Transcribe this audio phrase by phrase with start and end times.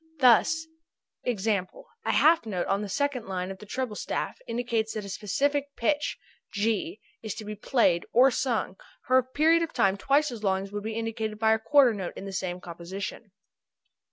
[0.17, 0.65] Thus
[1.27, 5.09] e.g., a half note on the second line of the treble staff indicates that a
[5.09, 6.17] specific pitch
[6.51, 10.63] (g') is to be played or sung for a period of time twice as long
[10.63, 13.29] as would be indicated by a quarter note in the same composition.